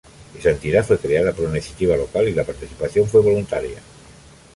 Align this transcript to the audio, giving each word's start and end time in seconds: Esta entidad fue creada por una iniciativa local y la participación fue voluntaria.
Esta 0.35 0.49
entidad 0.49 0.83
fue 0.83 0.97
creada 0.97 1.31
por 1.31 1.45
una 1.45 1.57
iniciativa 1.57 1.95
local 1.95 2.27
y 2.27 2.33
la 2.33 2.43
participación 2.43 3.07
fue 3.07 3.21
voluntaria. 3.21 3.77